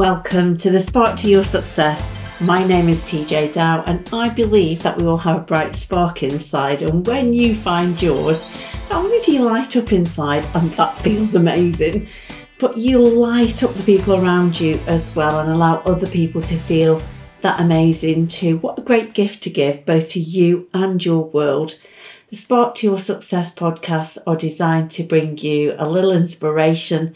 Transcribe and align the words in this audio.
Welcome 0.00 0.56
to 0.56 0.70
the 0.70 0.80
Spark 0.80 1.18
to 1.18 1.28
Your 1.28 1.44
Success. 1.44 2.10
My 2.40 2.66
name 2.66 2.88
is 2.88 3.02
TeeJay 3.02 3.52
Dow, 3.52 3.84
and 3.86 4.08
I 4.14 4.30
believe 4.30 4.82
that 4.82 4.96
we 4.96 5.06
all 5.06 5.18
have 5.18 5.36
a 5.36 5.44
bright 5.44 5.76
spark 5.76 6.22
inside. 6.22 6.80
And 6.80 7.06
when 7.06 7.34
you 7.34 7.54
find 7.54 8.00
yours, 8.00 8.42
not 8.88 9.04
only 9.04 9.20
do 9.20 9.32
you 9.32 9.44
light 9.44 9.76
up 9.76 9.92
inside, 9.92 10.46
and 10.54 10.70
that 10.70 10.98
feels 11.00 11.34
amazing, 11.34 12.08
but 12.58 12.78
you 12.78 12.98
light 12.98 13.62
up 13.62 13.74
the 13.74 13.82
people 13.82 14.14
around 14.14 14.58
you 14.58 14.80
as 14.86 15.14
well 15.14 15.40
and 15.40 15.50
allow 15.50 15.80
other 15.80 16.06
people 16.06 16.40
to 16.40 16.56
feel 16.56 17.02
that 17.42 17.60
amazing 17.60 18.28
too. 18.28 18.56
What 18.56 18.78
a 18.78 18.82
great 18.82 19.12
gift 19.12 19.42
to 19.42 19.50
give 19.50 19.84
both 19.84 20.08
to 20.10 20.18
you 20.18 20.66
and 20.72 21.04
your 21.04 21.24
world. 21.24 21.78
The 22.30 22.36
Spark 22.36 22.74
to 22.76 22.86
Your 22.86 22.98
Success 22.98 23.54
podcasts 23.54 24.16
are 24.26 24.36
designed 24.36 24.92
to 24.92 25.02
bring 25.02 25.36
you 25.36 25.74
a 25.78 25.86
little 25.86 26.12
inspiration 26.12 27.14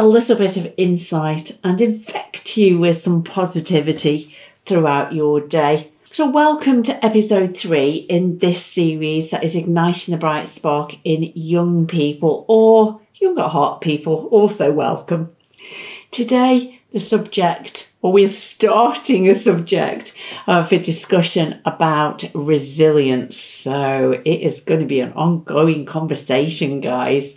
a 0.00 0.06
little 0.06 0.34
bit 0.34 0.56
of 0.56 0.72
insight 0.78 1.58
and 1.62 1.78
infect 1.78 2.56
you 2.56 2.78
with 2.78 2.96
some 2.96 3.22
positivity 3.22 4.34
throughout 4.64 5.12
your 5.12 5.42
day. 5.46 5.92
So, 6.10 6.30
welcome 6.30 6.82
to 6.84 7.04
episode 7.04 7.54
three 7.54 8.06
in 8.08 8.38
this 8.38 8.64
series 8.64 9.30
that 9.30 9.44
is 9.44 9.54
igniting 9.54 10.12
the 10.12 10.18
bright 10.18 10.48
spark 10.48 10.96
in 11.04 11.30
young 11.34 11.86
people 11.86 12.46
or 12.48 13.02
young 13.16 13.38
at 13.38 13.50
heart 13.50 13.82
people. 13.82 14.26
Also, 14.30 14.72
welcome. 14.72 15.36
Today, 16.10 16.80
the 16.94 16.98
subject, 16.98 17.92
or 18.00 18.10
we're 18.10 18.30
starting 18.30 19.28
a 19.28 19.34
subject 19.34 20.14
of 20.46 20.72
a 20.72 20.78
discussion 20.78 21.60
about 21.66 22.24
resilience. 22.34 23.36
So, 23.36 24.12
it 24.24 24.40
is 24.40 24.62
going 24.62 24.80
to 24.80 24.86
be 24.86 25.00
an 25.00 25.12
ongoing 25.12 25.84
conversation, 25.84 26.80
guys. 26.80 27.36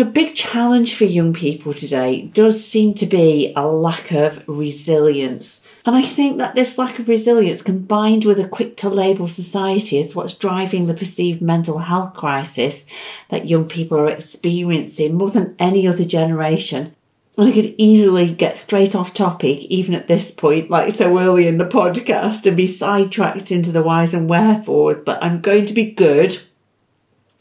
A 0.00 0.04
big 0.06 0.34
challenge 0.34 0.94
for 0.94 1.04
young 1.04 1.34
people 1.34 1.74
today 1.74 2.22
does 2.32 2.66
seem 2.66 2.94
to 2.94 3.04
be 3.04 3.52
a 3.54 3.66
lack 3.66 4.12
of 4.12 4.42
resilience. 4.48 5.68
And 5.84 5.94
I 5.94 6.00
think 6.00 6.38
that 6.38 6.54
this 6.54 6.78
lack 6.78 6.98
of 6.98 7.06
resilience, 7.06 7.60
combined 7.60 8.24
with 8.24 8.40
a 8.40 8.48
quick 8.48 8.78
to 8.78 8.88
label 8.88 9.28
society, 9.28 9.98
is 9.98 10.16
what's 10.16 10.32
driving 10.32 10.86
the 10.86 10.94
perceived 10.94 11.42
mental 11.42 11.80
health 11.80 12.14
crisis 12.14 12.86
that 13.28 13.50
young 13.50 13.68
people 13.68 13.98
are 13.98 14.08
experiencing 14.08 15.16
more 15.16 15.28
than 15.28 15.54
any 15.58 15.86
other 15.86 16.06
generation. 16.06 16.96
And 17.36 17.48
I 17.48 17.52
could 17.52 17.74
easily 17.76 18.32
get 18.32 18.56
straight 18.56 18.94
off 18.94 19.12
topic, 19.12 19.64
even 19.64 19.94
at 19.94 20.08
this 20.08 20.30
point, 20.30 20.70
like 20.70 20.94
so 20.94 21.18
early 21.18 21.46
in 21.46 21.58
the 21.58 21.66
podcast, 21.66 22.46
and 22.46 22.56
be 22.56 22.66
sidetracked 22.66 23.52
into 23.52 23.70
the 23.70 23.82
whys 23.82 24.14
and 24.14 24.30
wherefores, 24.30 25.04
but 25.04 25.22
I'm 25.22 25.42
going 25.42 25.66
to 25.66 25.74
be 25.74 25.90
good. 25.90 26.38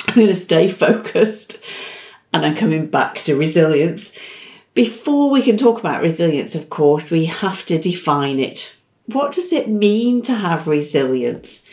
I'm 0.10 0.16
going 0.16 0.28
to 0.28 0.36
stay 0.36 0.68
focused 0.68 1.64
and 2.34 2.46
I'm 2.46 2.56
coming 2.56 2.88
back 2.88 3.16
to 3.20 3.36
resilience. 3.36 4.12
Before 4.74 5.32
we 5.32 5.42
can 5.42 5.58
talk 5.58 5.80
about 5.80 6.02
resilience, 6.02 6.56
of 6.56 6.70
course, 6.70 7.12
we 7.12 7.26
have 7.26 7.66
to 7.66 7.80
define 7.80 8.40
it. 8.40 8.76
What 9.08 9.34
does 9.34 9.52
it 9.52 9.68
mean 9.68 10.22
to 10.24 10.36
have 10.36 10.68
resilience? 10.68 11.66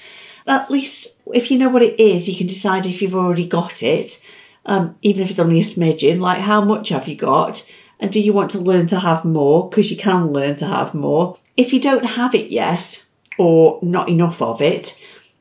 At 0.46 0.70
least 0.70 1.20
if 1.32 1.50
you 1.50 1.58
know 1.58 1.68
what 1.68 1.82
it 1.82 2.00
is, 2.00 2.28
you 2.28 2.36
can 2.36 2.46
decide 2.46 2.86
if 2.86 3.02
you've 3.02 3.14
already 3.14 3.46
got 3.46 3.82
it, 3.82 4.24
um, 4.64 4.96
even 5.02 5.22
if 5.22 5.30
it's 5.30 5.38
only 5.38 5.60
a 5.60 5.64
smidgen, 5.64 6.20
like 6.20 6.40
how 6.40 6.64
much 6.64 6.88
have 6.90 7.08
you 7.08 7.16
got? 7.16 7.68
And 8.00 8.12
do 8.12 8.20
you 8.20 8.32
want 8.32 8.50
to 8.52 8.58
learn 8.58 8.86
to 8.88 9.00
have 9.00 9.24
more? 9.24 9.68
Because 9.68 9.90
you 9.90 9.96
can 9.96 10.32
learn 10.32 10.56
to 10.56 10.66
have 10.66 10.94
more. 10.94 11.38
If 11.56 11.72
you 11.72 11.80
don't 11.80 12.04
have 12.04 12.34
it 12.34 12.50
yet, 12.50 13.04
or 13.38 13.78
not 13.82 14.08
enough 14.08 14.40
of 14.42 14.60
it, 14.62 15.00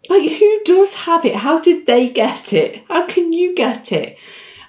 like 0.10 0.30
who 0.30 0.62
does 0.66 0.94
have 0.94 1.26
it? 1.26 1.36
How 1.36 1.60
did 1.60 1.86
they 1.86 2.10
get 2.10 2.54
it? 2.54 2.84
How 2.88 3.08
can 3.08 3.34
you 3.34 3.56
get 3.56 3.92
it? 3.92 4.18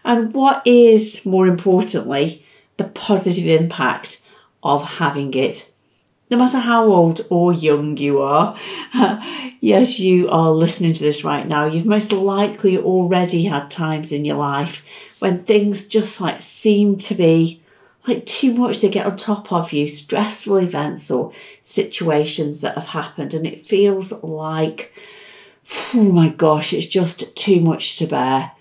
And 0.06 0.32
what 0.32 0.62
is, 0.64 1.26
more 1.26 1.48
importantly, 1.48 2.46
the 2.76 2.84
positive 2.84 3.46
impact 3.46 4.22
of 4.62 4.84
having 4.98 5.34
it. 5.34 5.70
No 6.30 6.38
matter 6.38 6.60
how 6.60 6.84
old 6.86 7.26
or 7.28 7.52
young 7.52 7.96
you 7.96 8.20
are, 8.20 8.56
yes, 9.60 9.98
you 9.98 10.30
are 10.30 10.50
listening 10.50 10.94
to 10.94 11.02
this 11.02 11.24
right 11.24 11.46
now, 11.46 11.66
you've 11.66 11.86
most 11.86 12.12
likely 12.12 12.78
already 12.78 13.44
had 13.44 13.70
times 13.70 14.12
in 14.12 14.24
your 14.24 14.36
life 14.36 14.84
when 15.18 15.42
things 15.42 15.86
just 15.86 16.20
like 16.20 16.40
seem 16.40 16.98
to 16.98 17.14
be 17.14 17.60
like 18.06 18.24
too 18.26 18.54
much 18.54 18.80
to 18.80 18.88
get 18.88 19.06
on 19.06 19.16
top 19.16 19.52
of 19.52 19.72
you, 19.72 19.88
stressful 19.88 20.58
events 20.58 21.10
or 21.10 21.32
situations 21.64 22.60
that 22.60 22.76
have 22.76 22.88
happened, 22.88 23.34
and 23.34 23.44
it 23.44 23.66
feels 23.66 24.12
like, 24.22 24.94
oh 25.94 26.12
my 26.12 26.28
gosh, 26.28 26.72
it's 26.72 26.86
just 26.86 27.36
too 27.36 27.60
much 27.60 27.96
to 27.96 28.06
bear. 28.06 28.52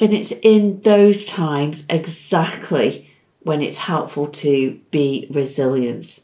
And 0.00 0.12
it's 0.12 0.32
in 0.42 0.80
those 0.80 1.24
times 1.24 1.84
exactly 1.88 3.10
when 3.40 3.62
it's 3.62 3.78
helpful 3.78 4.26
to 4.26 4.80
be 4.90 5.26
resilient. 5.30 6.20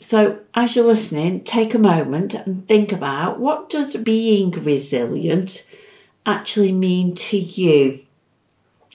So 0.00 0.40
as 0.54 0.76
you're 0.76 0.84
listening, 0.84 1.44
take 1.44 1.74
a 1.74 1.78
moment 1.78 2.34
and 2.34 2.66
think 2.66 2.92
about 2.92 3.38
what 3.38 3.70
does 3.70 3.96
being 3.96 4.50
resilient 4.50 5.68
actually 6.26 6.72
mean 6.72 7.14
to 7.14 7.38
you? 7.38 8.00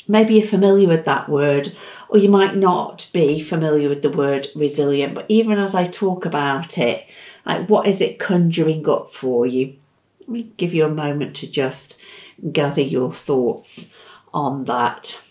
Maybe 0.08 0.36
you're 0.36 0.48
familiar 0.48 0.88
with 0.88 1.06
that 1.06 1.30
word, 1.30 1.76
or 2.10 2.18
you 2.18 2.30
might 2.30 2.56
not 2.56 3.10
be 3.14 3.40
familiar 3.40 3.90
with 3.90 4.02
the 4.02 4.10
word 4.10 4.48
resilient, 4.56 5.16
but 5.16 5.26
even 5.30 5.58
as 5.58 5.74
I 5.74 5.86
talk 5.86 6.26
about 6.26 6.78
it, 6.78 7.10
like 7.46 7.68
what 7.68 7.88
is 7.88 8.02
it 8.02 8.20
conjuring 8.20 8.88
up 8.88 9.14
for 9.14 9.46
you? 9.46 9.76
Let 10.22 10.30
me 10.30 10.52
give 10.58 10.74
you 10.74 10.86
a 10.86 10.90
moment 10.90 11.36
to 11.38 11.48
just 11.50 11.98
gather 12.52 12.82
your 12.82 13.14
thoughts 13.14 13.92
on 14.34 14.66
that. 14.66 15.22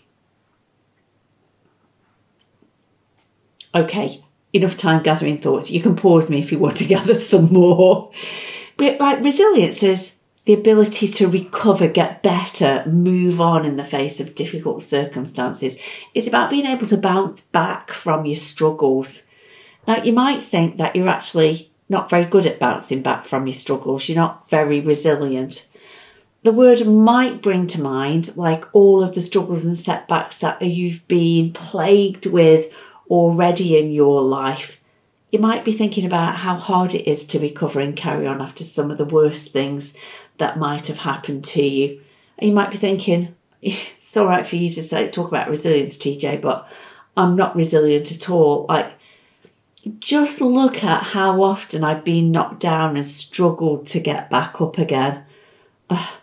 Okay, 3.75 4.23
enough 4.53 4.77
time 4.77 5.03
gathering 5.03 5.41
thoughts. 5.41 5.71
You 5.71 5.81
can 5.81 5.95
pause 5.95 6.29
me 6.29 6.39
if 6.39 6.51
you 6.51 6.59
want 6.59 6.77
to 6.77 6.85
gather 6.87 7.19
some 7.19 7.51
more. 7.51 8.11
But 8.77 8.99
like 8.99 9.23
resilience 9.23 9.83
is 9.83 10.13
the 10.45 10.53
ability 10.53 11.07
to 11.07 11.27
recover, 11.27 11.87
get 11.87 12.21
better, 12.21 12.83
move 12.85 13.39
on 13.39 13.65
in 13.65 13.77
the 13.77 13.83
face 13.83 14.19
of 14.19 14.35
difficult 14.35 14.83
circumstances. 14.83 15.79
It's 16.13 16.27
about 16.27 16.49
being 16.49 16.65
able 16.65 16.85
to 16.87 16.97
bounce 16.97 17.41
back 17.41 17.91
from 17.91 18.25
your 18.25 18.35
struggles. 18.35 19.23
Now, 19.87 20.03
you 20.03 20.11
might 20.11 20.41
think 20.41 20.77
that 20.77 20.95
you're 20.95 21.07
actually 21.07 21.71
not 21.87 22.09
very 22.09 22.25
good 22.25 22.45
at 22.45 22.59
bouncing 22.59 23.01
back 23.01 23.25
from 23.25 23.47
your 23.47 23.53
struggles. 23.53 24.09
You're 24.09 24.17
not 24.17 24.49
very 24.49 24.81
resilient 24.81 25.67
the 26.43 26.51
word 26.51 26.85
might 26.85 27.41
bring 27.41 27.67
to 27.67 27.81
mind 27.81 28.35
like 28.35 28.65
all 28.73 29.01
of 29.01 29.15
the 29.15 29.21
struggles 29.21 29.65
and 29.65 29.77
setbacks 29.77 30.39
that 30.39 30.61
you've 30.61 31.07
been 31.07 31.53
plagued 31.53 32.25
with 32.25 32.71
already 33.09 33.77
in 33.77 33.91
your 33.91 34.21
life. 34.21 34.81
You 35.31 35.39
might 35.39 35.63
be 35.63 35.71
thinking 35.71 36.05
about 36.05 36.37
how 36.37 36.57
hard 36.57 36.93
it 36.93 37.09
is 37.09 37.23
to 37.27 37.39
recover 37.39 37.79
and 37.79 37.95
carry 37.95 38.27
on 38.27 38.41
after 38.41 38.63
some 38.65 38.91
of 38.91 38.97
the 38.97 39.05
worst 39.05 39.53
things 39.53 39.93
that 40.37 40.59
might 40.59 40.87
have 40.87 40.99
happened 40.99 41.45
to 41.45 41.63
you. 41.63 42.01
You 42.41 42.51
might 42.51 42.71
be 42.71 42.77
thinking, 42.77 43.35
it's 43.61 44.17
all 44.17 44.27
right 44.27 44.45
for 44.45 44.57
you 44.57 44.69
to 44.71 44.83
say 44.83 45.09
talk 45.09 45.29
about 45.29 45.49
resilience, 45.49 45.95
TeeJay, 45.95 46.41
but 46.41 46.67
I'm 47.15 47.37
not 47.37 47.55
resilient 47.55 48.11
at 48.11 48.29
all. 48.29 48.65
Like 48.67 48.91
just 49.99 50.41
look 50.41 50.83
at 50.83 51.03
how 51.03 51.41
often 51.41 51.85
I've 51.85 52.03
been 52.03 52.31
knocked 52.31 52.59
down 52.59 52.97
and 52.97 53.05
struggled 53.05 53.87
to 53.87 54.01
get 54.01 54.29
back 54.29 54.59
up 54.59 54.77
again. 54.77 55.23
Ugh 55.89 56.19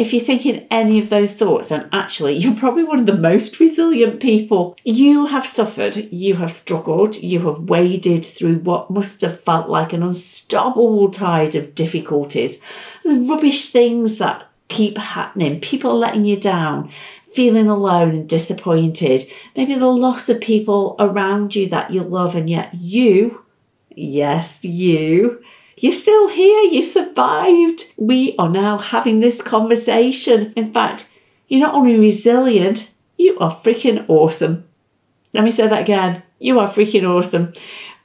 if 0.00 0.14
you're 0.14 0.22
thinking 0.22 0.66
any 0.70 0.98
of 0.98 1.10
those 1.10 1.34
thoughts, 1.34 1.70
and 1.70 1.86
actually 1.92 2.34
you're 2.34 2.54
probably 2.54 2.84
one 2.84 3.00
of 3.00 3.06
the 3.06 3.16
most 3.16 3.60
resilient 3.60 4.18
people. 4.18 4.74
You 4.82 5.26
have 5.26 5.44
suffered, 5.44 5.96
you 5.96 6.36
have 6.36 6.52
struggled, 6.52 7.16
you 7.16 7.46
have 7.46 7.68
waded 7.68 8.24
through 8.24 8.60
what 8.60 8.90
must 8.90 9.20
have 9.20 9.40
felt 9.40 9.68
like 9.68 9.92
an 9.92 10.02
unstoppable 10.02 11.10
tide 11.10 11.54
of 11.54 11.74
difficulties, 11.74 12.60
the 13.04 13.26
rubbish 13.28 13.70
things 13.70 14.16
that 14.18 14.48
keep 14.68 14.96
happening, 14.96 15.60
people 15.60 15.94
letting 15.94 16.24
you 16.24 16.40
down, 16.40 16.90
feeling 17.34 17.68
alone 17.68 18.10
and 18.10 18.28
disappointed, 18.28 19.30
maybe 19.54 19.74
the 19.74 19.86
loss 19.86 20.30
of 20.30 20.40
people 20.40 20.96
around 20.98 21.54
you 21.54 21.68
that 21.68 21.90
you 21.90 22.02
love, 22.02 22.34
and 22.34 22.48
yet 22.48 22.72
you, 22.72 23.44
yes, 23.90 24.64
you, 24.64 25.42
you're 25.80 25.92
still 25.92 26.28
here. 26.28 26.62
You 26.64 26.82
survived. 26.82 27.92
We 27.96 28.36
are 28.38 28.50
now 28.50 28.76
having 28.78 29.20
this 29.20 29.40
conversation. 29.40 30.52
In 30.54 30.72
fact, 30.72 31.08
you're 31.48 31.60
not 31.60 31.74
only 31.74 31.98
resilient, 31.98 32.92
you 33.16 33.38
are 33.38 33.50
freaking 33.50 34.04
awesome. 34.06 34.68
Let 35.32 35.42
me 35.44 35.50
say 35.50 35.66
that 35.66 35.82
again. 35.82 36.22
You 36.38 36.60
are 36.60 36.68
freaking 36.68 37.04
awesome. 37.04 37.54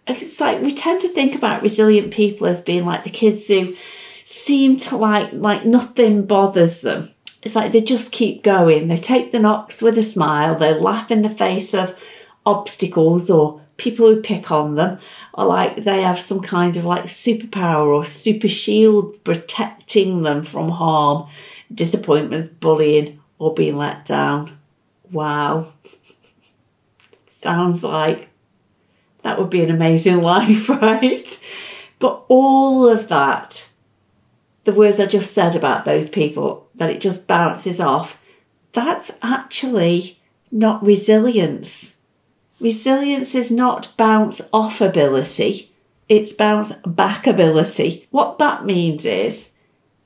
It's 0.07 0.39
like 0.39 0.62
we 0.62 0.74
tend 0.74 1.01
to 1.01 1.10
think 1.10 1.36
about 1.36 1.62
resilient 1.62 2.13
people 2.13 2.48
as 2.48 2.62
being 2.62 2.86
like 2.86 3.04
the 3.04 3.10
kids 3.10 3.50
who 3.50 3.75
seem 4.24 4.78
to 4.78 4.95
like, 4.98 5.33
like 5.33 5.66
nothing 5.66 6.25
bothers 6.25 6.81
them. 6.81 7.12
It's 7.44 7.56
like 7.56 7.74
they 7.74 7.81
just 7.81 8.12
keep 8.12 8.42
going. 8.42 8.88
They 8.88 8.98
take 8.98 9.31
the 9.31 9.39
knocks 9.39 9.81
with 9.81 9.98
a 9.98 10.04
smile. 10.04 10.56
They 10.56 10.80
laugh 10.80 11.12
in 11.12 11.24
the 11.24 11.30
face 11.30 11.74
of 11.74 11.95
obstacles 12.45 13.30
or 13.30 13.62
people 13.77 14.06
who 14.07 14.22
pick 14.22 14.51
on 14.51 14.75
them 14.75 15.00
are 15.33 15.45
like 15.45 15.83
they 15.83 16.01
have 16.01 16.19
some 16.19 16.42
kind 16.42 16.77
of 16.77 16.86
like 16.86 17.06
superpower 17.06 17.88
or 17.88 18.04
super 18.04 18.48
shield 18.48 19.22
protecting 19.24 20.24
them 20.24 20.44
from 20.44 20.69
harm, 20.69 21.27
disappointments, 21.74 22.50
bullying, 22.50 23.19
or 23.39 23.54
being 23.54 23.77
let 23.77 24.06
down. 24.06 24.57
Wow. 25.12 25.74
Sounds 27.42 27.83
like 27.83 28.30
That 29.24 29.39
would 29.39 29.50
be 29.50 29.63
an 29.63 29.72
amazing 29.72 30.21
life, 30.21 30.69
right? 30.69 31.39
But 32.00 32.24
all 32.28 32.88
of 32.88 33.07
that, 33.07 33.69
the 34.66 34.74
words 34.74 35.00
I 35.00 35.06
just 35.07 35.31
said 35.33 35.56
about 35.56 35.86
those 35.86 36.10
people, 36.10 36.68
that 36.75 36.89
it 36.89 37.01
just 37.01 37.25
bounces 37.28 37.80
off, 37.80 38.19
that's 38.74 39.18
actually 39.21 40.19
not 40.51 40.86
resilience. 40.86 41.94
Resilience 42.60 43.36
is 43.36 43.52
not 43.52 43.96
bounce 43.98 44.42
off 44.54 44.80
ability, 44.80 45.72
it's 46.07 46.34
bounce 46.34 46.72
back 46.86 47.28
ability. 47.28 48.07
What 48.12 48.40
that 48.40 48.66
means 48.66 49.06
is 49.06 49.50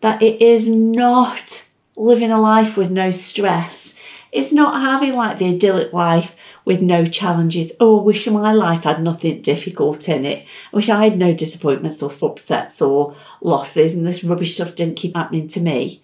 that 0.02 0.22
it 0.22 0.42
is 0.42 0.70
not 0.70 1.66
living 1.96 2.32
a 2.32 2.40
life 2.40 2.78
with 2.78 2.90
no 2.90 3.12
stress. 3.12 3.94
It's 4.32 4.54
not 4.54 4.82
having 4.82 5.16
like 5.16 5.40
the 5.40 5.56
idyllic 5.56 5.92
life 5.92 6.36
with 6.64 6.82
no 6.82 7.06
challenges. 7.06 7.72
Oh, 7.80 8.00
I 8.00 8.04
wish 8.04 8.28
my 8.28 8.54
life 8.54 8.84
had 8.84 9.02
nothing 9.02 9.42
difficult 9.42 10.08
in 10.08 10.26
it. 10.26 10.46
I 10.72 10.76
wish 10.76 10.90
I 10.90 11.04
had 11.04 11.18
no 11.18 11.34
disappointments 11.34 12.02
or 12.02 12.12
upsets 12.28 12.82
or 12.82 13.16
losses 13.42 13.94
and 13.94 14.08
this 14.08 14.24
rubbish 14.24 14.56
stuff 14.56 14.76
didn't 14.76 14.98
keep 14.98 15.16
happening 15.16 15.48
to 15.50 15.60
me. 15.60 16.02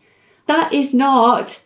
That 0.48 0.74
is 0.74 0.94
not 0.94 1.62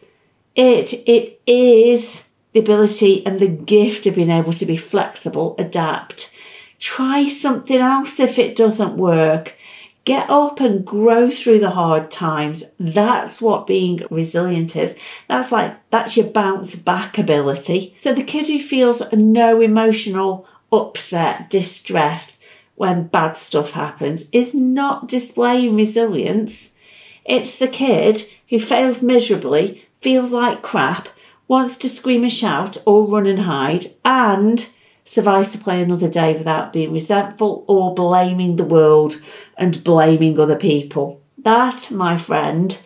it. 0.56 0.94
It 1.08 1.42
is 1.48 2.24
ability 2.60 3.26
and 3.26 3.40
the 3.40 3.48
gift 3.48 4.06
of 4.06 4.16
being 4.16 4.30
able 4.30 4.54
to 4.54 4.66
be 4.66 4.78
flexible, 4.78 5.56
adapt, 5.58 6.34
try 6.80 7.28
something 7.28 7.78
else 7.78 8.20
if 8.20 8.38
it 8.38 8.56
doesn't 8.56 8.98
work. 8.98 9.56
Get 10.06 10.30
up 10.30 10.60
and 10.60 10.86
grow 10.86 11.30
through 11.30 11.60
the 11.60 11.72
hard 11.72 12.10
times. 12.10 12.64
That's 12.80 13.42
what 13.42 13.68
being 13.68 14.02
resilient 14.10 14.76
is. 14.76 14.96
That's 15.28 15.52
like, 15.52 15.78
that's 15.92 16.18
your 16.18 16.28
bounce 16.28 16.76
back 16.76 17.18
ability. 17.18 17.96
So 18.00 18.14
the 18.14 18.24
kid 18.24 18.48
who 18.48 18.60
feels 18.60 19.04
no 19.12 19.62
emotional 19.62 20.48
upset, 20.72 21.50
distress 21.50 22.38
when 22.76 23.08
bad 23.08 23.36
stuff 23.36 23.72
happens 23.72 24.30
is 24.32 24.54
not 24.54 25.08
displaying 25.08 25.76
resilience. 25.76 26.74
It's 27.26 27.60
the 27.60 27.68
kid 27.68 28.24
who 28.50 28.60
fails 28.60 29.04
miserably, 29.04 29.86
feels 30.02 30.32
like 30.32 30.62
crap, 30.62 31.10
wants 31.50 31.76
to 31.76 31.90
scream 31.90 32.24
and 32.24 32.32
shout 32.32 32.78
or 32.86 33.06
run 33.06 33.26
and 33.26 33.42
hide, 33.42 33.88
and 34.06 34.70
survives 35.04 35.52
to 35.52 35.58
play 35.58 35.82
another 35.82 36.08
day 36.08 36.38
without 36.38 36.72
being 36.72 36.94
resentful 36.94 37.66
or 37.68 37.94
blaming 37.96 38.56
the 38.56 38.64
world 38.64 39.20
and 39.58 39.84
blaming 39.84 40.40
other 40.40 40.56
people. 40.56 41.20
That, 41.40 41.90
my 41.92 42.18
friend, 42.18 42.80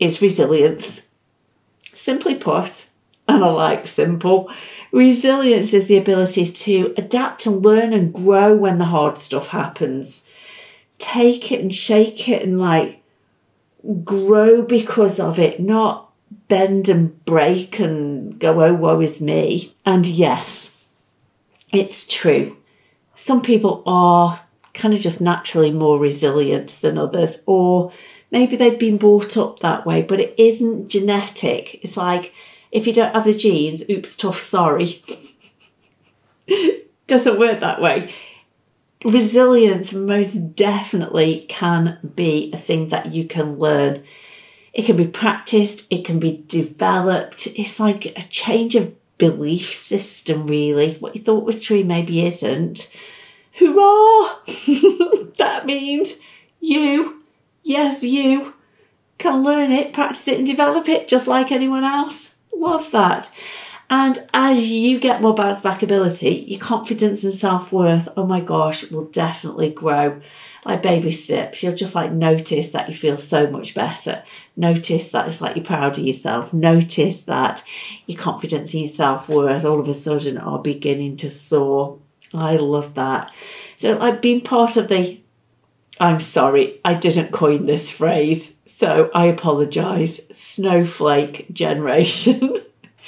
is 0.00 0.20
resilience. 0.20 1.02
Simply 1.94 2.34
put, 2.34 2.88
and 3.28 3.44
I 3.44 3.48
like 3.50 3.86
simple, 3.86 4.50
resilience 4.90 5.72
is 5.72 5.86
the 5.86 5.96
ability 5.96 6.46
to 6.46 6.94
adapt 6.96 7.46
and 7.46 7.64
learn 7.64 7.92
and 7.92 8.12
grow 8.12 8.56
when 8.56 8.78
the 8.78 8.86
hard 8.86 9.16
stuff 9.16 9.48
happens. 9.48 10.24
Take 10.98 11.52
it 11.52 11.60
and 11.60 11.72
shake 11.72 12.28
it 12.28 12.42
and 12.42 12.58
like 12.58 13.00
grow 14.02 14.62
because 14.62 15.20
of 15.20 15.38
it, 15.38 15.60
not 15.60 16.07
bend 16.48 16.88
and 16.88 17.24
break 17.24 17.78
and 17.78 18.38
go, 18.38 18.62
oh, 18.62 18.74
woe 18.74 19.00
is 19.00 19.20
me. 19.20 19.74
And 19.84 20.06
yes, 20.06 20.84
it's 21.72 22.06
true. 22.06 22.56
Some 23.14 23.42
people 23.42 23.82
are 23.86 24.40
kind 24.74 24.94
of 24.94 25.00
just 25.00 25.20
naturally 25.20 25.72
more 25.72 25.98
resilient 25.98 26.78
than 26.80 26.98
others, 26.98 27.42
or 27.46 27.92
maybe 28.30 28.56
they've 28.56 28.78
been 28.78 28.96
brought 28.96 29.36
up 29.36 29.58
that 29.60 29.84
way, 29.84 30.02
but 30.02 30.20
it 30.20 30.34
isn't 30.38 30.88
genetic. 30.88 31.82
It's 31.82 31.96
like 31.96 32.32
if 32.70 32.86
you 32.86 32.92
don't 32.92 33.14
have 33.14 33.24
the 33.24 33.36
genes, 33.36 33.88
oops, 33.90 34.16
tough, 34.16 34.40
sorry. 34.40 35.02
Doesn't 37.06 37.38
work 37.38 37.60
that 37.60 37.80
way. 37.80 38.14
Resilience 39.04 39.92
most 39.94 40.54
definitely 40.54 41.46
can 41.48 41.98
be 42.14 42.50
a 42.52 42.58
thing 42.58 42.88
that 42.90 43.12
you 43.12 43.24
can 43.24 43.58
learn. 43.58 44.04
It 44.78 44.86
can 44.86 44.96
be 44.96 45.08
practiced, 45.08 45.92
it 45.92 46.04
can 46.04 46.20
be 46.20 46.44
developed. 46.46 47.48
It's 47.48 47.80
like 47.80 48.06
a 48.16 48.22
change 48.28 48.76
of 48.76 48.94
belief 49.18 49.74
system, 49.74 50.46
really. 50.46 50.94
What 51.00 51.16
you 51.16 51.20
thought 51.20 51.42
was 51.42 51.60
true 51.60 51.82
maybe 51.82 52.24
isn't. 52.24 52.94
Hurrah! 53.58 54.38
that 55.38 55.62
means 55.66 56.20
you, 56.60 57.24
yes, 57.64 58.04
you, 58.04 58.54
can 59.18 59.42
learn 59.42 59.72
it, 59.72 59.92
practice 59.92 60.28
it, 60.28 60.38
and 60.38 60.46
develop 60.46 60.88
it 60.88 61.08
just 61.08 61.26
like 61.26 61.50
anyone 61.50 61.82
else. 61.82 62.36
Love 62.54 62.92
that. 62.92 63.34
And 63.90 64.28
as 64.32 64.64
you 64.68 65.00
get 65.00 65.20
more 65.20 65.34
bounce 65.34 65.60
back 65.60 65.82
ability, 65.82 66.44
your 66.46 66.60
confidence 66.60 67.24
and 67.24 67.34
self 67.34 67.72
worth, 67.72 68.08
oh 68.16 68.26
my 68.26 68.40
gosh, 68.40 68.88
will 68.92 69.06
definitely 69.06 69.70
grow 69.70 70.20
like 70.64 70.82
baby 70.82 71.10
steps. 71.10 71.62
You'll 71.62 71.74
just 71.74 71.94
like 71.94 72.12
notice 72.12 72.72
that 72.72 72.88
you 72.88 72.94
feel 72.94 73.18
so 73.18 73.50
much 73.50 73.74
better. 73.74 74.22
Notice 74.58 75.12
that 75.12 75.28
it's 75.28 75.40
like 75.40 75.54
you're 75.54 75.64
proud 75.64 75.96
of 75.96 76.04
yourself. 76.04 76.52
Notice 76.52 77.22
that 77.22 77.62
your 78.06 78.18
confidence 78.18 78.74
in 78.74 78.80
your 78.80 78.88
self 78.90 79.28
worth 79.28 79.64
all 79.64 79.78
of 79.78 79.88
a 79.88 79.94
sudden 79.94 80.36
are 80.36 80.58
beginning 80.58 81.16
to 81.18 81.30
soar. 81.30 82.00
I 82.34 82.56
love 82.56 82.94
that. 82.94 83.32
So, 83.78 83.96
like 83.96 84.20
being 84.20 84.40
part 84.40 84.76
of 84.76 84.88
the, 84.88 85.20
I'm 86.00 86.20
sorry, 86.20 86.80
I 86.84 86.94
didn't 86.94 87.32
coin 87.32 87.66
this 87.66 87.90
phrase, 87.90 88.54
so 88.66 89.10
I 89.14 89.26
apologise, 89.26 90.20
snowflake 90.32 91.54
generation. 91.54 92.56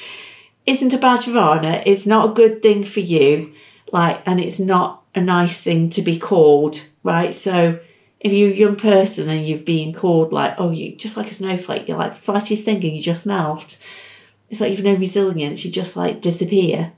Isn't 0.66 0.94
a 0.94 0.98
badge 0.98 1.26
of 1.26 1.36
honour. 1.36 1.82
It's 1.84 2.06
not 2.06 2.30
a 2.30 2.34
good 2.34 2.62
thing 2.62 2.84
for 2.84 3.00
you. 3.00 3.52
Like, 3.92 4.22
and 4.24 4.38
it's 4.38 4.60
not 4.60 5.02
a 5.16 5.20
nice 5.20 5.60
thing 5.60 5.90
to 5.90 6.02
be 6.02 6.16
called 6.16 6.84
right? 7.02 7.34
So 7.34 7.80
if 8.20 8.32
you're 8.32 8.50
a 8.50 8.54
young 8.54 8.76
person 8.76 9.28
and 9.28 9.46
you've 9.46 9.64
been 9.64 9.94
called 9.94 10.32
like, 10.32 10.54
oh, 10.58 10.70
you 10.70 10.94
just 10.94 11.16
like 11.16 11.30
a 11.30 11.34
snowflake, 11.34 11.88
you're 11.88 11.98
like 11.98 12.18
slightest 12.18 12.64
thing 12.64 12.76
and 12.76 12.96
you 12.96 13.02
just 13.02 13.26
melt. 13.26 13.82
It's 14.50 14.60
like 14.60 14.70
you've 14.70 14.84
no 14.84 14.94
resilience, 14.94 15.64
you 15.64 15.70
just 15.70 15.96
like 15.96 16.20
disappear. 16.20 16.92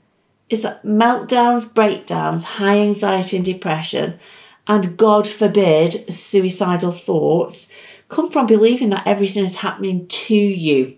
It's 0.49 0.63
like 0.63 0.83
meltdowns, 0.83 1.73
breakdowns, 1.73 2.43
high 2.43 2.79
anxiety 2.79 3.37
and 3.37 3.45
depression, 3.45 4.19
and 4.67 4.97
God 4.97 5.27
forbid, 5.27 6.13
suicidal 6.13 6.91
thoughts 6.91 7.69
come 8.09 8.29
from 8.29 8.45
believing 8.45 8.89
that 8.91 9.07
everything 9.07 9.43
is 9.43 9.57
happening 9.57 10.07
to 10.07 10.35
you 10.35 10.95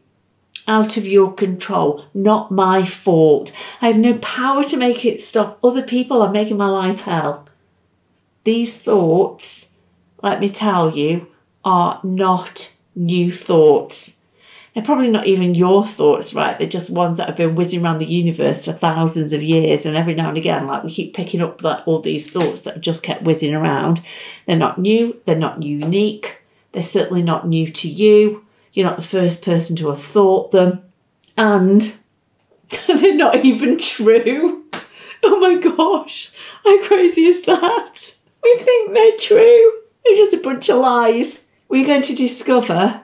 out 0.68 0.98
of 0.98 1.06
your 1.06 1.32
control, 1.34 2.06
not 2.14 2.52
my 2.52 2.84
fault. 2.84 3.56
I 3.82 3.88
have 3.88 3.98
no 3.98 4.18
power 4.18 4.64
to 4.66 4.78
make 4.78 5.06
it 5.06 5.22
stop. 5.22 5.60
Other 5.64 5.84
people 5.84 6.22
are 6.22 6.32
making 6.32 6.58
my 6.58 6.70
life 6.70 7.02
hell. 7.02 7.48
These 8.44 8.82
thoughts, 8.82 9.70
let 10.26 10.40
me 10.40 10.50
tell 10.50 10.90
you, 10.90 11.28
are 11.64 12.00
not 12.04 12.74
new 12.96 13.32
thoughts. 13.32 14.18
They're 14.74 14.84
probably 14.84 15.10
not 15.10 15.28
even 15.28 15.56
your 15.56 15.86
thoughts, 15.86 16.34
right? 16.34 16.58
They're 16.58 16.68
just 16.68 16.90
ones 16.90 17.18
that 17.18 17.28
have 17.28 17.38
been 17.38 17.56
whizzing 17.56 17.82
around 17.82 18.00
the 18.00 18.06
universe 18.06 18.66
for 18.66 18.74
thousands 18.74 19.34
of 19.34 19.42
years. 19.42 19.86
And 19.86 19.96
every 19.96 20.16
now 20.16 20.30
and 20.30 20.38
again, 20.38 20.68
like 20.68 20.84
we 20.84 20.92
keep 20.92 21.14
picking 21.14 21.42
up 21.42 21.64
like 21.64 21.88
all 21.88 22.02
these 22.02 22.30
thoughts 22.30 22.64
that 22.64 22.74
have 22.74 22.84
just 22.84 23.04
kept 23.04 23.24
whizzing 23.24 23.54
around. 23.54 24.02
They're 24.46 24.58
not 24.58 24.80
new. 24.80 25.22
They're 25.26 25.38
not 25.38 25.64
unique. 25.64 26.42
They're 26.74 26.84
certainly 26.84 27.22
not 27.22 27.48
new 27.48 27.72
to 27.72 27.88
you. 27.88 28.46
You're 28.74 28.88
not 28.88 28.98
the 28.98 29.04
first 29.04 29.46
person 29.46 29.76
to 29.78 29.90
have 29.90 30.04
thought 30.04 30.52
them. 30.52 30.84
And 31.38 31.96
they're 32.88 33.16
not 33.16 33.46
even 33.46 33.78
true. 33.78 34.66
Oh 35.24 35.40
my 35.40 35.56
gosh. 35.56 36.34
How 36.64 36.84
crazy 36.84 37.26
is 37.26 37.46
that? 37.46 38.16
We 38.44 38.58
think 38.58 38.94
they're 38.94 39.18
true. 39.18 39.85
They're 40.06 40.16
just 40.16 40.36
a 40.36 40.40
bunch 40.40 40.70
of 40.70 40.78
lies. 40.78 41.46
We're 41.68 41.88
going 41.88 42.04
to 42.04 42.16
discover 42.16 43.02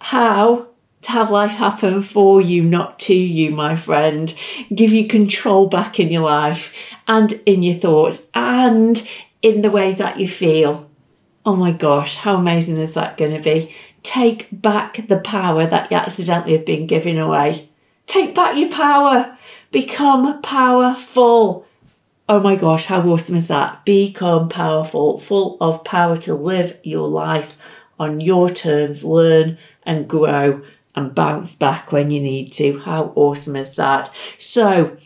how 0.00 0.68
to 1.02 1.10
have 1.10 1.30
life 1.30 1.52
happen 1.52 2.02
for 2.02 2.40
you, 2.40 2.62
not 2.62 2.98
to 3.00 3.14
you, 3.14 3.50
my 3.50 3.76
friend. 3.76 4.34
Give 4.74 4.92
you 4.92 5.06
control 5.08 5.66
back 5.66 5.98
in 5.98 6.10
your 6.10 6.22
life 6.22 6.74
and 7.06 7.32
in 7.44 7.62
your 7.62 7.76
thoughts 7.76 8.28
and 8.34 9.08
in 9.42 9.62
the 9.62 9.70
way 9.70 9.92
that 9.92 10.18
you 10.18 10.28
feel. 10.28 10.88
Oh 11.44 11.56
my 11.56 11.72
gosh, 11.72 12.16
how 12.16 12.36
amazing 12.36 12.78
is 12.78 12.94
that 12.94 13.16
going 13.16 13.36
to 13.36 13.42
be? 13.42 13.74
Take 14.02 14.48
back 14.52 15.06
the 15.08 15.18
power 15.18 15.66
that 15.66 15.90
you 15.90 15.96
accidentally 15.96 16.56
have 16.56 16.66
been 16.66 16.86
giving 16.86 17.18
away. 17.18 17.68
Take 18.06 18.34
back 18.34 18.56
your 18.56 18.70
power. 18.70 19.36
Become 19.70 20.40
powerful. 20.42 21.66
Oh 22.30 22.40
my 22.40 22.56
gosh, 22.56 22.86
how 22.86 23.08
awesome 23.08 23.36
is 23.36 23.48
that? 23.48 23.86
Become 23.86 24.50
powerful, 24.50 25.18
full 25.18 25.56
of 25.62 25.82
power 25.82 26.14
to 26.18 26.34
live 26.34 26.76
your 26.82 27.08
life 27.08 27.56
on 27.98 28.20
your 28.20 28.50
terms, 28.50 29.02
learn 29.02 29.56
and 29.84 30.06
grow 30.06 30.62
and 30.94 31.14
bounce 31.14 31.56
back 31.56 31.90
when 31.90 32.10
you 32.10 32.20
need 32.20 32.52
to. 32.52 32.80
How 32.80 33.12
awesome 33.14 33.56
is 33.56 33.76
that? 33.76 34.12
So, 34.36 34.98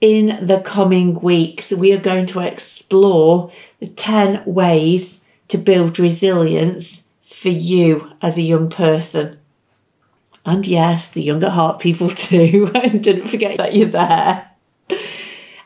in 0.00 0.44
the 0.44 0.60
coming 0.60 1.20
weeks, 1.20 1.70
we 1.72 1.92
are 1.92 2.00
going 2.00 2.26
to 2.26 2.40
explore 2.40 3.52
the 3.78 3.86
10 3.86 4.42
ways 4.44 5.20
to 5.48 5.58
build 5.58 6.00
resilience 6.00 7.04
for 7.24 7.50
you 7.50 8.10
as 8.20 8.36
a 8.36 8.42
young 8.42 8.68
person. 8.68 9.38
And 10.44 10.66
yes, 10.66 11.08
the 11.08 11.22
young 11.22 11.44
at 11.44 11.52
heart 11.52 11.78
people 11.78 12.08
too. 12.08 12.72
and 12.74 13.00
didn't 13.00 13.28
forget 13.28 13.58
that 13.58 13.76
you're 13.76 13.90
there. 13.90 14.50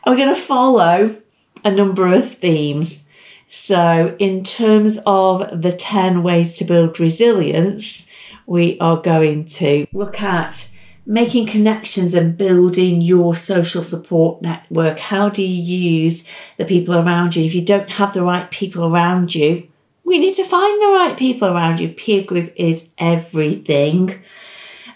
We're 0.05 0.17
going 0.17 0.35
to 0.35 0.41
follow 0.41 1.15
a 1.63 1.71
number 1.71 2.13
of 2.13 2.29
themes. 2.35 3.07
So, 3.47 4.15
in 4.19 4.43
terms 4.43 4.99
of 5.05 5.61
the 5.61 5.71
10 5.71 6.23
ways 6.23 6.53
to 6.55 6.65
build 6.65 6.99
resilience, 6.99 8.05
we 8.45 8.77
are 8.79 8.97
going 8.97 9.45
to 9.45 9.87
look 9.93 10.21
at 10.21 10.69
making 11.05 11.47
connections 11.47 12.13
and 12.13 12.37
building 12.37 12.99
your 12.99 13.35
social 13.35 13.83
support 13.83 14.41
network. 14.41 14.99
How 14.99 15.29
do 15.29 15.41
you 15.41 15.77
use 15.77 16.27
the 16.57 16.65
people 16.65 16.95
around 16.95 17.35
you? 17.35 17.45
If 17.45 17.55
you 17.55 17.63
don't 17.63 17.91
have 17.91 18.13
the 18.13 18.23
right 18.23 18.49
people 18.51 18.85
around 18.85 19.35
you, 19.35 19.67
we 20.03 20.19
need 20.19 20.35
to 20.35 20.45
find 20.45 20.81
the 20.81 20.87
right 20.87 21.15
people 21.17 21.47
around 21.47 21.79
you. 21.79 21.89
Peer 21.89 22.23
group 22.23 22.53
is 22.57 22.89
everything. 22.97 24.21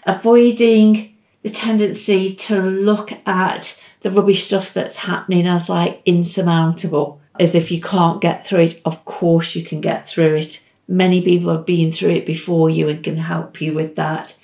Avoiding 0.04 1.16
the 1.42 1.50
tendency 1.50 2.34
to 2.34 2.60
look 2.60 3.12
at 3.26 3.82
the 4.00 4.10
rubbish 4.10 4.44
stuff 4.44 4.72
that's 4.72 4.96
happening 4.96 5.46
as 5.46 5.68
like 5.68 6.02
insurmountable, 6.04 7.20
as 7.38 7.54
if 7.54 7.70
you 7.70 7.80
can't 7.80 8.20
get 8.20 8.46
through 8.46 8.60
it. 8.60 8.80
Of 8.84 9.04
course, 9.04 9.54
you 9.56 9.64
can 9.64 9.80
get 9.80 10.08
through 10.08 10.36
it. 10.36 10.64
Many 10.86 11.20
people 11.20 11.54
have 11.54 11.66
been 11.66 11.92
through 11.92 12.10
it 12.10 12.26
before 12.26 12.70
you 12.70 12.88
and 12.88 13.02
can 13.02 13.16
help 13.16 13.60
you 13.60 13.74
with 13.74 13.96
that. 13.96 14.36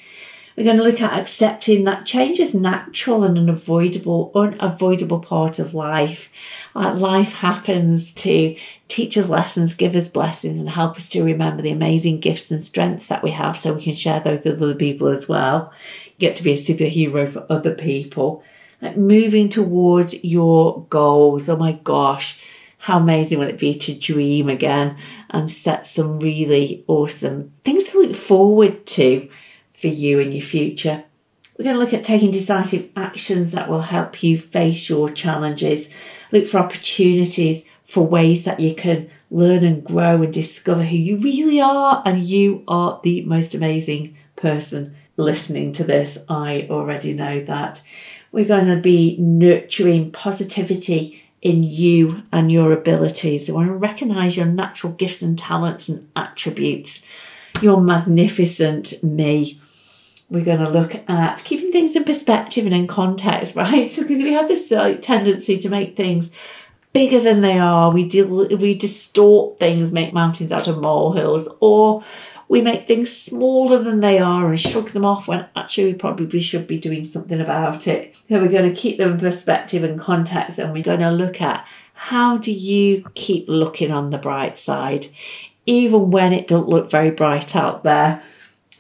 We're 0.56 0.64
going 0.64 0.76
to 0.76 0.84
look 0.84 1.00
at 1.00 1.18
accepting 1.18 1.82
that 1.84 2.06
change 2.06 2.38
is 2.38 2.54
natural 2.54 3.24
and 3.24 3.36
unavoidable, 3.36 4.30
unavoidable 4.36 5.18
part 5.18 5.58
of 5.58 5.74
life. 5.74 6.28
Uh, 6.76 6.94
life 6.94 7.32
happens 7.32 8.12
to 8.14 8.56
teach 8.86 9.18
us 9.18 9.28
lessons, 9.28 9.74
give 9.74 9.96
us 9.96 10.08
blessings, 10.08 10.60
and 10.60 10.70
help 10.70 10.96
us 10.96 11.08
to 11.08 11.24
remember 11.24 11.60
the 11.60 11.72
amazing 11.72 12.20
gifts 12.20 12.52
and 12.52 12.62
strengths 12.62 13.08
that 13.08 13.24
we 13.24 13.32
have 13.32 13.56
so 13.56 13.74
we 13.74 13.82
can 13.82 13.94
share 13.94 14.20
those 14.20 14.44
with 14.44 14.62
other 14.62 14.76
people 14.76 15.08
as 15.08 15.28
well. 15.28 15.72
You 16.06 16.28
get 16.28 16.36
to 16.36 16.44
be 16.44 16.52
a 16.52 16.56
superhero 16.56 17.28
for 17.28 17.46
other 17.50 17.74
people. 17.74 18.44
Like 18.84 18.96
moving 18.96 19.48
towards 19.48 20.22
your 20.22 20.86
goals. 20.90 21.48
Oh 21.48 21.56
my 21.56 21.72
gosh 21.72 22.38
how 22.84 22.98
amazing 22.98 23.38
would 23.38 23.48
it 23.48 23.58
be 23.58 23.72
to 23.72 23.94
dream 23.94 24.46
again 24.50 24.94
and 25.30 25.50
set 25.50 25.86
some 25.86 26.20
really 26.20 26.84
awesome 26.86 27.50
things 27.64 27.82
to 27.84 27.98
look 27.98 28.14
forward 28.14 28.84
to 28.84 29.26
for 29.72 29.86
you 29.86 30.18
in 30.18 30.32
your 30.32 30.42
future. 30.42 31.02
We're 31.56 31.64
going 31.64 31.76
to 31.76 31.80
look 31.80 31.94
at 31.94 32.04
taking 32.04 32.30
decisive 32.30 32.90
actions 32.94 33.52
that 33.52 33.70
will 33.70 33.80
help 33.80 34.22
you 34.22 34.36
face 34.36 34.90
your 34.90 35.08
challenges. 35.08 35.88
Look 36.30 36.46
for 36.46 36.58
opportunities 36.58 37.64
for 37.84 38.06
ways 38.06 38.44
that 38.44 38.60
you 38.60 38.74
can 38.74 39.08
learn 39.30 39.64
and 39.64 39.82
grow 39.82 40.22
and 40.22 40.30
discover 40.30 40.84
who 40.84 40.96
you 40.96 41.16
really 41.16 41.62
are. 41.62 42.02
And 42.04 42.26
you 42.26 42.64
are 42.68 43.00
the 43.02 43.24
most 43.24 43.54
amazing 43.54 44.14
person 44.36 44.94
listening 45.16 45.72
to 45.72 45.84
this. 45.84 46.18
I 46.28 46.66
already 46.68 47.14
know 47.14 47.42
that. 47.46 47.82
We're 48.34 48.46
going 48.46 48.66
to 48.66 48.80
be 48.80 49.16
nurturing 49.20 50.10
positivity 50.10 51.22
in 51.40 51.62
you 51.62 52.24
and 52.32 52.50
your 52.50 52.72
abilities. 52.72 53.46
We 53.46 53.54
want 53.54 53.68
to 53.68 53.74
recognize 53.74 54.36
your 54.36 54.46
natural 54.46 54.92
gifts 54.92 55.22
and 55.22 55.38
talents 55.38 55.88
and 55.88 56.08
attributes. 56.16 57.06
Your 57.62 57.80
magnificent 57.80 59.00
me 59.04 59.60
we're 60.30 60.44
going 60.44 60.58
to 60.58 60.70
look 60.70 61.08
at 61.08 61.44
keeping 61.44 61.70
things 61.70 61.94
in 61.94 62.02
perspective 62.02 62.64
and 62.66 62.74
in 62.74 62.86
context, 62.86 63.54
right? 63.56 63.92
So, 63.92 64.02
because 64.02 64.22
we 64.22 64.32
have 64.32 64.48
this 64.48 64.72
uh, 64.72 64.96
tendency 65.00 65.58
to 65.60 65.68
make 65.68 65.96
things 65.96 66.34
bigger 66.94 67.20
than 67.20 67.42
they 67.42 67.58
are, 67.58 67.90
we 67.90 68.08
deal, 68.08 68.48
we 68.56 68.72
distort 68.72 69.58
things, 69.58 69.92
make 69.92 70.14
mountains 70.14 70.50
out 70.50 70.68
of 70.68 70.78
molehills, 70.78 71.48
or 71.60 72.02
we 72.48 72.62
make 72.62 72.86
things 72.86 73.14
smaller 73.14 73.82
than 73.82 74.00
they 74.00 74.18
are 74.18 74.48
and 74.48 74.60
shrug 74.60 74.90
them 74.90 75.04
off 75.04 75.26
when 75.28 75.44
actually 75.56 75.92
we 75.92 75.94
probably 75.94 76.40
should 76.40 76.66
be 76.66 76.78
doing 76.78 77.04
something 77.04 77.40
about 77.40 77.86
it. 77.88 78.16
So 78.28 78.40
we're 78.40 78.48
going 78.48 78.72
to 78.72 78.80
keep 78.80 78.96
them 78.96 79.12
in 79.12 79.18
perspective 79.18 79.84
and 79.84 80.00
context, 80.00 80.58
and 80.58 80.72
we're 80.72 80.82
going 80.82 81.00
to 81.00 81.10
look 81.10 81.42
at 81.42 81.66
how 81.94 82.38
do 82.38 82.52
you 82.52 83.04
keep 83.14 83.46
looking 83.48 83.90
on 83.90 84.10
the 84.10 84.18
bright 84.18 84.56
side, 84.56 85.08
even 85.66 86.10
when 86.10 86.32
it 86.32 86.46
don't 86.46 86.68
look 86.68 86.90
very 86.90 87.10
bright 87.10 87.56
out 87.56 87.82
there 87.82 88.22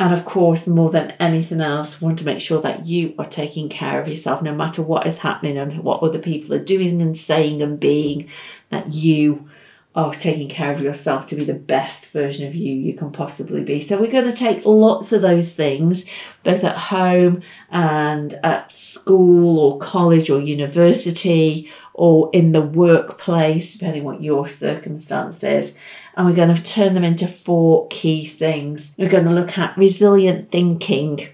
and 0.00 0.12
of 0.12 0.24
course, 0.24 0.66
more 0.66 0.90
than 0.90 1.12
anything 1.20 1.60
else, 1.60 2.00
want 2.00 2.18
to 2.18 2.24
make 2.24 2.40
sure 2.40 2.60
that 2.62 2.86
you 2.86 3.14
are 3.18 3.24
taking 3.24 3.68
care 3.68 4.00
of 4.00 4.08
yourself 4.08 4.42
no 4.42 4.54
matter 4.54 4.82
what 4.82 5.06
is 5.06 5.18
happening 5.18 5.56
and 5.56 5.84
what 5.84 6.02
other 6.02 6.18
people 6.18 6.54
are 6.54 6.64
doing 6.64 7.00
and 7.00 7.16
saying 7.16 7.62
and 7.62 7.78
being, 7.78 8.28
that 8.70 8.92
you 8.92 9.48
are 9.94 10.12
taking 10.12 10.48
care 10.48 10.72
of 10.72 10.80
yourself 10.80 11.28
to 11.28 11.36
be 11.36 11.44
the 11.44 11.54
best 11.54 12.06
version 12.06 12.48
of 12.48 12.54
you 12.54 12.74
you 12.74 12.94
can 12.94 13.12
possibly 13.12 13.62
be. 13.62 13.80
So 13.80 14.00
we're 14.00 14.10
going 14.10 14.24
to 14.24 14.32
take 14.32 14.66
lots 14.66 15.12
of 15.12 15.22
those 15.22 15.54
things, 15.54 16.10
both 16.42 16.64
at 16.64 16.76
home 16.76 17.42
and 17.70 18.34
at 18.42 18.72
school 18.72 19.60
or 19.60 19.78
college 19.78 20.30
or 20.30 20.40
university 20.40 21.70
or 21.92 22.28
in 22.32 22.50
the 22.50 22.60
workplace, 22.60 23.74
depending 23.74 24.04
on 24.04 24.14
what 24.14 24.22
your 24.22 24.48
circumstances 24.48 25.76
and 26.16 26.26
we're 26.26 26.34
going 26.34 26.54
to 26.54 26.62
turn 26.62 26.94
them 26.94 27.04
into 27.04 27.26
four 27.26 27.88
key 27.88 28.24
things. 28.24 28.94
We're 28.98 29.08
going 29.08 29.24
to 29.24 29.30
look 29.30 29.58
at 29.58 29.76
resilient 29.76 30.50
thinking, 30.50 31.28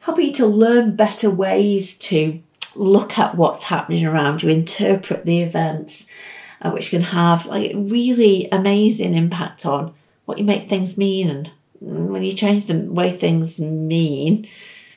helping 0.00 0.26
you 0.26 0.34
to 0.34 0.46
learn 0.46 0.96
better 0.96 1.30
ways 1.30 1.96
to 1.98 2.40
look 2.74 3.18
at 3.18 3.36
what's 3.36 3.64
happening 3.64 4.04
around 4.04 4.42
you, 4.42 4.50
interpret 4.50 5.24
the 5.24 5.42
events, 5.42 6.08
uh, 6.60 6.70
which 6.70 6.90
can 6.90 7.02
have 7.02 7.46
like 7.46 7.72
really 7.74 8.48
amazing 8.50 9.14
impact 9.14 9.64
on 9.64 9.94
what 10.24 10.38
you 10.38 10.44
make 10.44 10.68
things 10.68 10.98
mean. 10.98 11.30
And 11.30 11.50
when 12.10 12.24
you 12.24 12.32
change 12.32 12.66
the 12.66 12.78
way 12.78 13.12
things 13.12 13.60
mean, 13.60 14.48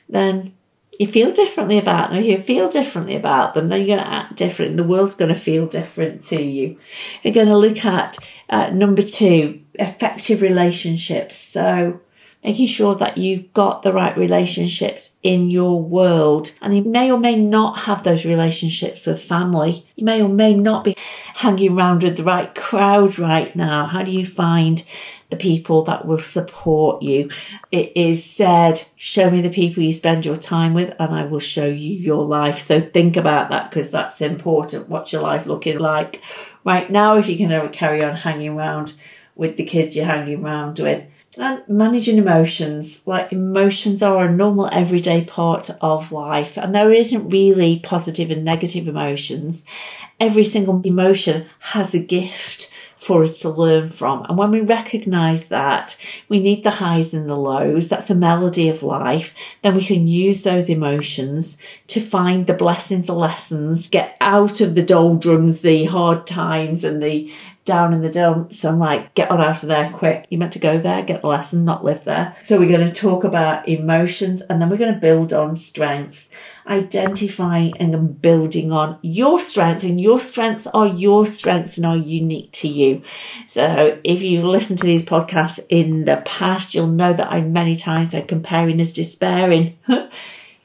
then 0.08 0.54
you 0.98 1.06
feel 1.06 1.32
differently 1.32 1.78
about 1.78 2.10
them. 2.10 2.18
If 2.18 2.26
you 2.26 2.38
feel 2.42 2.68
differently 2.68 3.14
about 3.14 3.54
them, 3.54 3.68
then 3.68 3.80
you're 3.80 3.96
going 3.96 4.06
to 4.06 4.12
act 4.12 4.36
different. 4.36 4.76
The 4.76 4.84
world's 4.84 5.14
going 5.14 5.32
to 5.32 5.40
feel 5.40 5.66
different 5.66 6.22
to 6.24 6.42
you. 6.42 6.78
We're 7.24 7.34
going 7.34 7.48
to 7.48 7.56
look 7.56 7.84
at 7.84 8.18
uh, 8.50 8.70
number 8.70 9.02
two, 9.02 9.62
effective 9.74 10.42
relationships. 10.42 11.36
So 11.36 12.00
making 12.44 12.66
sure 12.66 12.94
that 12.94 13.18
you've 13.18 13.52
got 13.52 13.82
the 13.82 13.92
right 13.92 14.16
relationships 14.16 15.14
in 15.22 15.50
your 15.50 15.82
world. 15.82 16.52
And 16.62 16.74
you 16.74 16.84
may 16.84 17.10
or 17.10 17.18
may 17.18 17.36
not 17.36 17.80
have 17.80 18.04
those 18.04 18.24
relationships 18.24 19.06
with 19.06 19.22
family. 19.22 19.86
You 19.96 20.04
may 20.04 20.22
or 20.22 20.28
may 20.28 20.54
not 20.54 20.84
be 20.84 20.96
hanging 21.34 21.72
around 21.72 22.02
with 22.02 22.16
the 22.16 22.24
right 22.24 22.54
crowd 22.54 23.18
right 23.18 23.54
now. 23.56 23.86
How 23.86 24.02
do 24.02 24.12
you 24.12 24.24
find 24.24 24.84
the 25.30 25.36
people 25.36 25.84
that 25.84 26.06
will 26.06 26.18
support 26.18 27.02
you. 27.02 27.30
It 27.70 27.92
is 27.94 28.24
said, 28.24 28.82
show 28.96 29.30
me 29.30 29.42
the 29.42 29.50
people 29.50 29.82
you 29.82 29.92
spend 29.92 30.24
your 30.24 30.36
time 30.36 30.74
with 30.74 30.94
and 30.98 31.14
I 31.14 31.24
will 31.24 31.40
show 31.40 31.66
you 31.66 31.92
your 31.92 32.24
life. 32.24 32.58
So 32.58 32.80
think 32.80 33.16
about 33.16 33.50
that 33.50 33.70
because 33.70 33.90
that's 33.90 34.20
important. 34.20 34.88
What's 34.88 35.12
your 35.12 35.22
life 35.22 35.46
looking 35.46 35.78
like 35.78 36.22
right 36.64 36.90
now 36.90 37.18
if 37.18 37.28
you 37.28 37.36
can 37.36 37.52
ever 37.52 37.68
carry 37.68 38.02
on 38.02 38.16
hanging 38.16 38.50
around 38.50 38.94
with 39.34 39.56
the 39.56 39.64
kids 39.64 39.94
you're 39.94 40.06
hanging 40.06 40.44
around 40.44 40.78
with? 40.78 41.04
And 41.36 41.62
managing 41.68 42.18
emotions. 42.18 43.00
Like 43.06 43.32
emotions 43.32 44.02
are 44.02 44.26
a 44.26 44.32
normal 44.32 44.68
everyday 44.72 45.24
part 45.24 45.70
of 45.80 46.10
life 46.10 46.56
and 46.56 46.74
there 46.74 46.92
isn't 46.92 47.28
really 47.28 47.80
positive 47.80 48.30
and 48.30 48.44
negative 48.44 48.88
emotions. 48.88 49.64
Every 50.18 50.44
single 50.44 50.80
emotion 50.84 51.46
has 51.58 51.94
a 51.94 52.00
gift 52.00 52.72
for 52.98 53.22
us 53.22 53.40
to 53.40 53.48
learn 53.48 53.88
from. 53.88 54.24
And 54.24 54.36
when 54.36 54.50
we 54.50 54.60
recognize 54.60 55.48
that 55.48 55.96
we 56.28 56.40
need 56.40 56.64
the 56.64 56.72
highs 56.72 57.14
and 57.14 57.28
the 57.28 57.36
lows, 57.36 57.88
that's 57.88 58.08
the 58.08 58.14
melody 58.16 58.68
of 58.68 58.82
life, 58.82 59.36
then 59.62 59.76
we 59.76 59.84
can 59.84 60.08
use 60.08 60.42
those 60.42 60.68
emotions 60.68 61.58
to 61.86 62.00
find 62.00 62.46
the 62.46 62.54
blessings, 62.54 63.06
the 63.06 63.14
lessons, 63.14 63.88
get 63.88 64.16
out 64.20 64.60
of 64.60 64.74
the 64.74 64.82
doldrums, 64.82 65.62
the 65.62 65.84
hard 65.84 66.26
times 66.26 66.82
and 66.82 67.00
the 67.00 67.32
down 67.68 67.94
in 67.94 68.00
the 68.00 68.10
dumps 68.10 68.64
and 68.64 68.80
like 68.80 69.14
get 69.14 69.30
on 69.30 69.40
out 69.40 69.62
of 69.62 69.68
there 69.68 69.90
quick. 69.90 70.26
You 70.30 70.38
meant 70.38 70.54
to 70.54 70.58
go 70.58 70.78
there, 70.78 71.04
get 71.04 71.22
the 71.22 71.28
lesson, 71.28 71.64
not 71.64 71.84
live 71.84 72.02
there. 72.02 72.36
So 72.42 72.58
we're 72.58 72.76
going 72.76 72.92
to 72.92 72.92
talk 72.92 73.22
about 73.22 73.68
emotions 73.68 74.42
and 74.42 74.60
then 74.60 74.68
we're 74.68 74.76
going 74.76 74.94
to 74.94 75.00
build 75.00 75.32
on 75.32 75.54
strengths 75.56 76.30
identifying 76.68 77.72
and 77.78 78.20
building 78.20 78.70
on 78.70 78.98
your 79.02 79.40
strengths 79.40 79.84
and 79.84 80.00
your 80.00 80.20
strengths 80.20 80.66
are 80.68 80.86
your 80.86 81.24
strengths 81.24 81.78
and 81.78 81.86
are 81.86 81.96
unique 81.96 82.52
to 82.52 82.68
you. 82.68 83.02
So 83.48 83.98
if 84.04 84.22
you've 84.22 84.44
listened 84.44 84.78
to 84.80 84.86
these 84.86 85.04
podcasts 85.04 85.64
in 85.68 86.04
the 86.04 86.22
past, 86.24 86.74
you'll 86.74 86.88
know 86.88 87.12
that 87.12 87.32
I 87.32 87.40
many 87.40 87.76
times 87.76 88.10
said 88.10 88.28
comparing 88.28 88.80
is 88.80 88.92
despairing. 88.92 89.78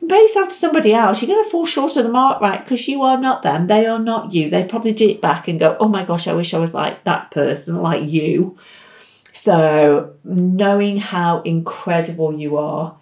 Yourself 0.09 0.49
to 0.49 0.55
somebody 0.55 0.93
else, 0.93 1.21
you're 1.21 1.35
going 1.35 1.43
to 1.43 1.49
fall 1.49 1.65
short 1.65 1.97
of 1.97 2.03
the 2.05 2.11
mark, 2.11 2.41
right? 2.41 2.63
Because 2.63 2.87
you 2.87 3.01
are 3.01 3.19
not 3.19 3.43
them. 3.43 3.67
They 3.67 3.85
are 3.85 3.99
not 3.99 4.33
you. 4.33 4.49
They 4.49 4.63
probably 4.63 4.93
do 4.93 5.09
it 5.09 5.21
back 5.21 5.47
and 5.47 5.59
go, 5.59 5.75
oh 5.79 5.87
my 5.87 6.05
gosh, 6.05 6.27
I 6.27 6.33
wish 6.33 6.53
I 6.53 6.59
was 6.59 6.73
like 6.73 7.03
that 7.03 7.31
person, 7.31 7.81
like 7.81 8.09
you. 8.09 8.57
So 9.33 10.13
knowing 10.23 10.97
how 10.97 11.41
incredible 11.41 12.37
you 12.37 12.57
are 12.57 12.95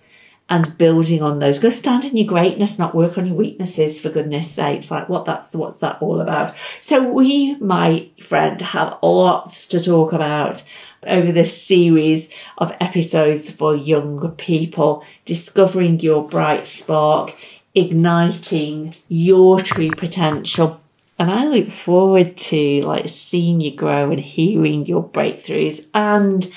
and 0.52 0.78
building 0.78 1.22
on 1.22 1.40
those. 1.40 1.60
Go 1.60 1.70
stand 1.70 2.04
in 2.04 2.18
your 2.18 2.28
greatness, 2.28 2.78
not 2.78 2.94
work 2.94 3.18
on 3.18 3.26
your 3.26 3.36
weaknesses, 3.36 4.00
for 4.00 4.10
goodness 4.10 4.52
sakes. 4.52 4.92
Like 4.92 5.08
what 5.08 5.24
that's 5.24 5.54
what's 5.54 5.80
that 5.80 6.02
all 6.02 6.20
about? 6.20 6.54
So 6.82 7.02
we, 7.10 7.56
my 7.56 8.10
friend, 8.22 8.62
have 8.62 8.98
lots 9.02 9.66
to 9.70 9.82
talk 9.82 10.12
about 10.12 10.62
over 11.06 11.32
this 11.32 11.62
series 11.62 12.30
of 12.58 12.76
episodes 12.80 13.50
for 13.50 13.76
young 13.76 14.32
people, 14.38 15.04
discovering 15.26 16.00
your 16.00 16.28
bright 16.28 16.68
spark, 16.68 17.36
igniting 17.74 18.94
your 19.08 19.62
true 19.62 19.92
potential. 19.92 20.82
and 21.18 21.32
I 21.32 21.46
look 21.46 21.70
forward 21.70 22.36
to 22.38 22.82
like 22.82 23.08
seeing 23.08 23.62
you 23.62 23.76
grow 23.76 24.12
and 24.12 24.20
hearing 24.20 24.86
your 24.86 25.04
breakthroughs 25.04 25.86
and 25.94 26.52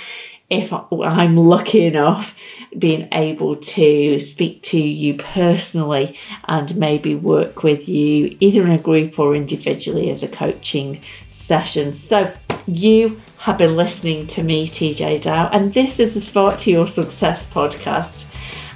if 0.51 0.73
I'm 0.73 1.37
lucky 1.37 1.85
enough 1.87 2.37
being 2.79 3.09
able 3.13 3.57
to 3.57 4.19
speak 4.19 4.63
to 4.63 4.81
you 4.81 5.15
personally 5.15 6.19
and 6.45 6.77
maybe 6.77 7.15
work 7.15 7.63
with 7.63 7.89
you 7.89 8.37
either 8.41 8.63
in 8.63 8.71
a 8.71 8.79
group 8.79 9.19
or 9.19 9.35
individually 9.35 10.11
as 10.11 10.23
a 10.23 10.29
coaching 10.29 11.01
session. 11.29 11.93
So 11.93 12.33
you 12.67 13.21
have 13.45 13.59
been 13.59 13.77
listening 13.77 14.27
to 14.27 14.43
me, 14.43 14.67
TeeJay 14.67 15.21
Dow, 15.21 15.51
and 15.53 15.75
this 15.75 16.01
is 16.01 16.15
the 16.15 16.21
Spark 16.23 16.57
to 16.61 16.71
Your 16.71 16.89
Success 16.89 17.47
podcast. 17.47 18.25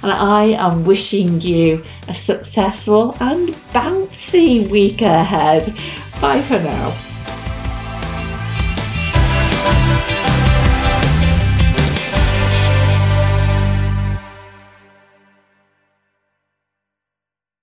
And 0.03 0.11
I 0.11 0.43
am 0.43 0.85
wishing 0.85 1.41
you 1.41 1.83
a 2.07 2.13
successful 2.13 3.15
and 3.19 3.49
bouncy 3.73 4.69
week 4.69 5.01
ahead. 5.01 5.75
Bye 6.21 6.43
for 6.43 6.59
now. 6.59 7.08